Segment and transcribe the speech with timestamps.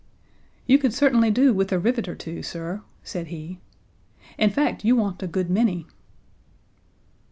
[0.65, 3.59] "You could certainly do with a rivet or two, sir," said he.
[4.35, 5.85] "In fact, you want a good many."